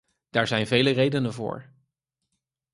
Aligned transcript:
Daar 0.29 0.47
zijn 0.47 0.67
vele 0.67 0.91
redenen 0.91 1.33
voor. 1.33 1.69